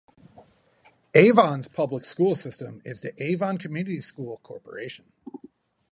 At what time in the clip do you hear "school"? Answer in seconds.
2.05-2.35, 4.01-4.37